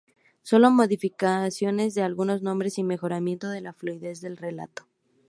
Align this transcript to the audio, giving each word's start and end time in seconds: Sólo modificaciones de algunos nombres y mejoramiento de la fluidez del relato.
Sólo 0.41 0.71
modificaciones 0.71 1.93
de 1.93 2.01
algunos 2.01 2.41
nombres 2.41 2.79
y 2.79 2.83
mejoramiento 2.83 3.49
de 3.51 3.61
la 3.61 3.71
fluidez 3.73 4.19
del 4.19 4.35
relato. 4.35 4.87